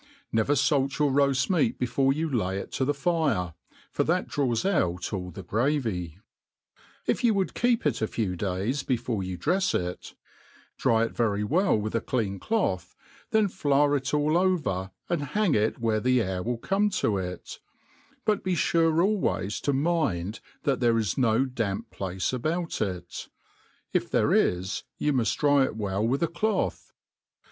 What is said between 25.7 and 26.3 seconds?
Vl^ell with ^a